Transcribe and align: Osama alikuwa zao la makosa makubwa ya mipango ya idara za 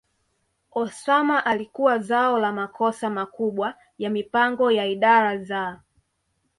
Osama 0.71 1.45
alikuwa 1.45 1.99
zao 1.99 2.39
la 2.39 2.51
makosa 2.51 3.09
makubwa 3.09 3.75
ya 3.97 4.09
mipango 4.09 4.71
ya 4.71 4.85
idara 4.85 5.37
za 5.37 5.79